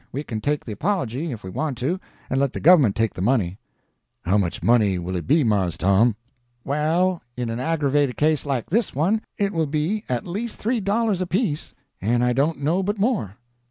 [0.11, 3.21] We can take the apology, if we want to, and let the gov'ment take the
[3.21, 3.59] money."
[4.25, 6.15] "How much money will it be, Mars Tom?"
[6.63, 11.21] "Well, in an aggravated case like this one, it will be at least three dollars
[11.21, 13.35] apiece, and I don't know but more."